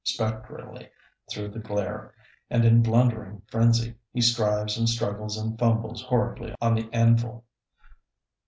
[0.03, 0.89] Spectrally
[1.29, 2.15] through the glare,
[2.49, 7.45] and in blundering frenzy, he strives and struggles and fumbles horribly on the anvil.